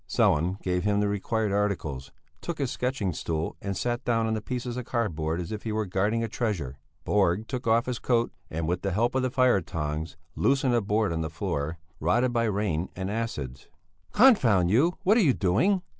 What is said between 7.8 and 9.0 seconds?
his coat, and with the